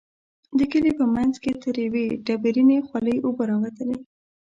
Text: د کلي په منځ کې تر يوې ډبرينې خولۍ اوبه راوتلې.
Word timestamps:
د 0.57 0.59
کلي 0.71 0.91
په 0.99 1.05
منځ 1.15 1.33
کې 1.43 1.51
تر 1.63 1.75
يوې 1.85 2.05
ډبرينې 2.25 2.77
خولۍ 2.87 3.17
اوبه 3.21 3.43
راوتلې. 3.51 3.99